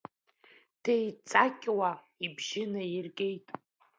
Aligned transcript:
Деиҵақьуа 0.83 1.89
ибжьы 2.25 2.63
наиргеит… 2.71 3.47